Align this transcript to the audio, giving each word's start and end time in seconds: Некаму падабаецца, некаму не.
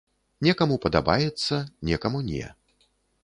Некаму 0.45 0.77
падабаецца, 0.85 1.59
некаму 1.91 2.25
не. 2.31 2.47